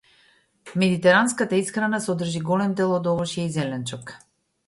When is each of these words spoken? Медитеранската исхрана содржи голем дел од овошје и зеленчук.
Медитеранската 0.83 1.59
исхрана 1.63 1.99
содржи 2.07 2.41
голем 2.49 2.73
дел 2.81 2.93
од 2.97 3.09
овошје 3.13 3.47
и 3.51 3.55
зеленчук. 3.59 4.15